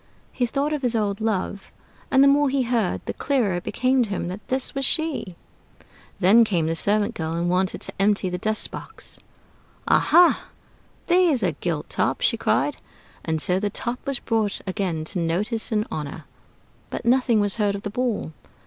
[0.31, 1.71] He thought of his old love;
[2.09, 5.35] and the more he heard, the clearer it became to him that this was she.
[6.19, 9.19] Then came the servant girl, and wanted to empty the dust box.
[9.87, 10.47] "Aha,
[11.05, 12.77] there's a gilt top!" she cried.
[13.23, 16.25] And so the Top was brought again to notice and honor,
[16.89, 18.33] but nothing was heard of the Ball.